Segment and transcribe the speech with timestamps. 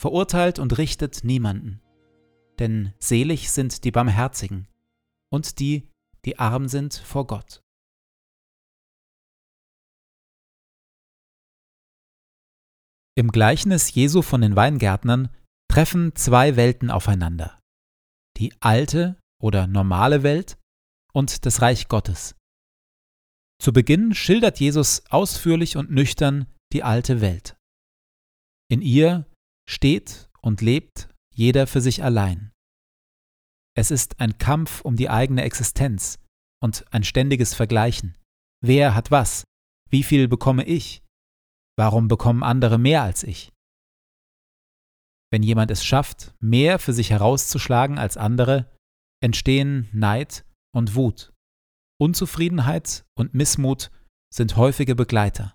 [0.00, 1.82] verurteilt und richtet niemanden.
[2.58, 4.66] Denn selig sind die Barmherzigen
[5.30, 5.90] und die,
[6.24, 7.62] die arm sind vor Gott.
[13.14, 15.28] Im Gleichnis Jesu von den Weingärtnern
[15.70, 17.60] treffen zwei Welten aufeinander.
[18.38, 20.56] Die alte oder normale Welt
[21.12, 22.34] und das Reich Gottes.
[23.60, 27.58] Zu Beginn schildert Jesus ausführlich und nüchtern die alte Welt.
[28.70, 29.26] In ihr
[29.70, 32.52] steht und lebt jeder für sich allein.
[33.76, 36.18] Es ist ein Kampf um die eigene Existenz
[36.62, 38.18] und ein ständiges Vergleichen.
[38.62, 39.44] Wer hat was?
[39.88, 41.02] Wie viel bekomme ich?
[41.78, 43.52] Warum bekommen andere mehr als ich?
[45.32, 48.70] Wenn jemand es schafft, mehr für sich herauszuschlagen als andere,
[49.22, 50.44] entstehen Neid
[50.74, 51.32] und Wut.
[52.00, 53.90] Unzufriedenheit und Missmut
[54.34, 55.54] sind häufige Begleiter.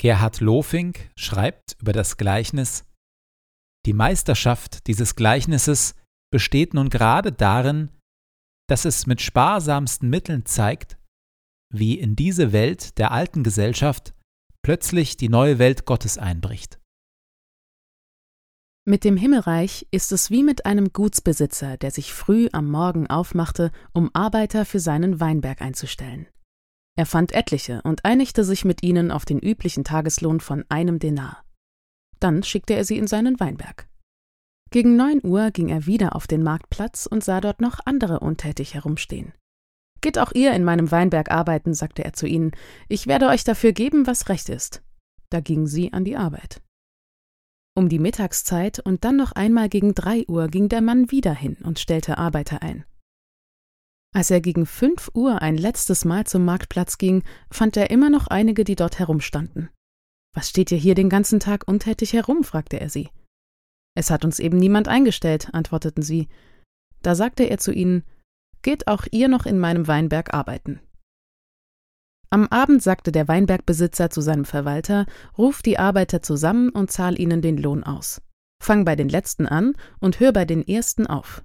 [0.00, 2.84] Gerhard Lofink schreibt über das Gleichnis
[3.84, 5.96] Die Meisterschaft dieses Gleichnisses
[6.30, 7.90] besteht nun gerade darin,
[8.68, 10.98] dass es mit sparsamsten Mitteln zeigt,
[11.74, 14.14] wie in diese Welt der alten Gesellschaft
[14.62, 16.78] plötzlich die neue Welt Gottes einbricht.
[18.86, 23.70] Mit dem Himmelreich ist es wie mit einem Gutsbesitzer, der sich früh am Morgen aufmachte,
[23.92, 26.26] um Arbeiter für seinen Weinberg einzustellen.
[26.98, 31.44] Er fand etliche und einigte sich mit ihnen auf den üblichen Tageslohn von einem Denar.
[32.18, 33.86] Dann schickte er sie in seinen Weinberg.
[34.72, 38.74] Gegen neun Uhr ging er wieder auf den Marktplatz und sah dort noch andere untätig
[38.74, 39.32] herumstehen.
[40.00, 42.50] Geht auch ihr in meinem Weinberg arbeiten, sagte er zu ihnen,
[42.88, 44.82] ich werde euch dafür geben, was recht ist.
[45.30, 46.62] Da gingen sie an die Arbeit.
[47.76, 51.58] Um die Mittagszeit und dann noch einmal gegen drei Uhr ging der Mann wieder hin
[51.62, 52.84] und stellte Arbeiter ein.
[54.18, 57.22] Als er gegen fünf Uhr ein letztes Mal zum Marktplatz ging,
[57.52, 59.70] fand er immer noch einige, die dort herumstanden.
[60.34, 62.42] Was steht ihr hier den ganzen Tag untätig herum?
[62.42, 63.10] fragte er sie.
[63.94, 66.26] Es hat uns eben niemand eingestellt, antworteten sie.
[67.00, 68.02] Da sagte er zu ihnen
[68.62, 70.80] Geht auch ihr noch in meinem Weinberg arbeiten.
[72.28, 75.06] Am Abend sagte der Weinbergbesitzer zu seinem Verwalter
[75.38, 78.20] Ruf die Arbeiter zusammen und zahl ihnen den Lohn aus.
[78.60, 81.44] Fang bei den letzten an und hör bei den ersten auf.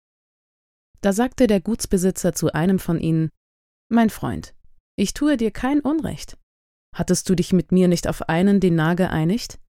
[1.01, 3.29] Da sagte der Gutsbesitzer zu einem von ihnen
[3.89, 4.53] Mein Freund,
[4.95, 6.37] ich tue dir kein Unrecht.
[6.95, 9.59] Hattest du dich mit mir nicht auf einen Denar geeinigt?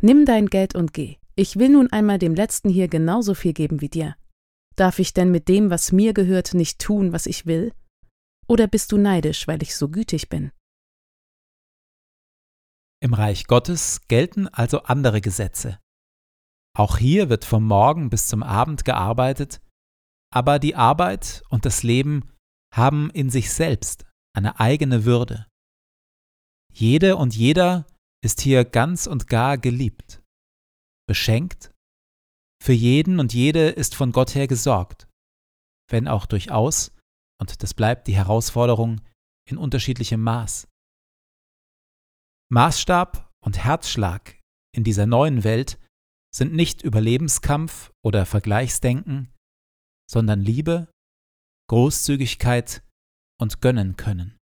[0.00, 1.16] Nimm dein Geld und geh.
[1.34, 4.16] Ich will nun einmal dem Letzten hier genauso viel geben wie dir.
[4.76, 7.72] Darf ich denn mit dem, was mir gehört, nicht tun, was ich will?
[8.46, 10.52] Oder bist du neidisch, weil ich so gütig bin?
[13.00, 15.78] Im Reich Gottes gelten also andere Gesetze.
[16.76, 19.60] Auch hier wird vom Morgen bis zum Abend gearbeitet,
[20.32, 22.32] aber die Arbeit und das Leben
[22.74, 25.46] haben in sich selbst eine eigene Würde.
[26.72, 27.86] Jede und jeder
[28.24, 30.22] ist hier ganz und gar geliebt,
[31.06, 31.72] beschenkt,
[32.62, 35.08] für jeden und jede ist von Gott her gesorgt,
[35.90, 36.92] wenn auch durchaus,
[37.40, 39.00] und das bleibt die Herausforderung,
[39.50, 40.68] in unterschiedlichem Maß.
[42.50, 44.38] Maßstab und Herzschlag
[44.74, 45.80] in dieser neuen Welt
[46.32, 49.31] sind nicht Überlebenskampf oder Vergleichsdenken,
[50.12, 50.92] sondern Liebe,
[51.70, 52.82] Großzügigkeit
[53.40, 54.36] und Gönnen können.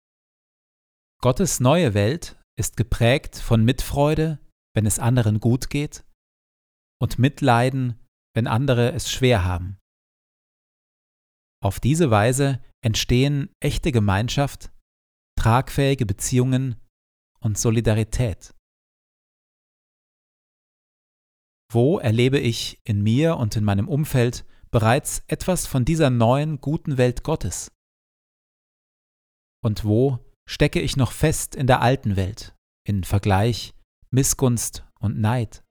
[1.21, 4.39] Gottes neue Welt ist geprägt von Mitfreude,
[4.75, 6.05] wenn es anderen gut geht,
[7.01, 7.99] und Mitleiden,
[8.35, 9.77] wenn andere es schwer haben.
[11.63, 14.73] Auf diese Weise entstehen echte Gemeinschaft,
[15.39, 16.77] tragfähige Beziehungen
[17.41, 18.55] und Solidarität.
[21.71, 26.99] Wo erlebe ich in mir und in meinem Umfeld bereits etwas von dieser neuen guten
[26.99, 27.71] Welt Gottes?
[29.61, 32.55] Und wo stecke ich noch fest in der alten Welt,
[32.85, 33.75] in Vergleich,
[34.11, 35.65] Missgunst und Neid?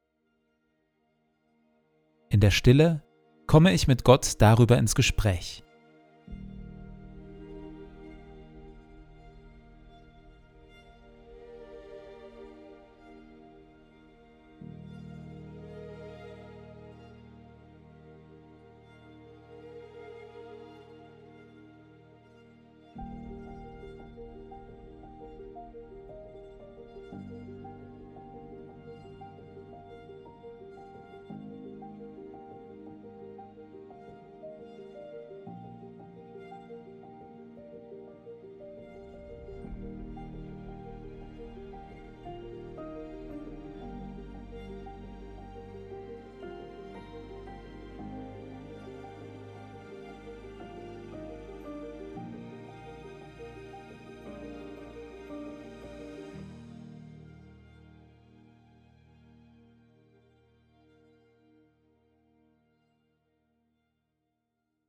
[2.29, 3.03] In der Stille
[3.47, 5.63] komme ich mit Gott darüber ins Gespräch.